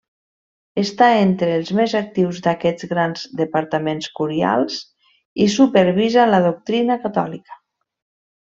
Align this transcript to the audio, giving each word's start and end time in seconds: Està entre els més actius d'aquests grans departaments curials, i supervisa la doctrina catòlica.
Està 0.83 1.09
entre 1.25 1.49
els 1.57 1.69
més 1.79 1.93
actius 1.99 2.39
d'aquests 2.47 2.89
grans 2.95 3.27
departaments 3.43 4.09
curials, 4.21 4.81
i 5.47 5.51
supervisa 5.61 6.29
la 6.35 6.45
doctrina 6.51 6.99
catòlica. 7.09 7.63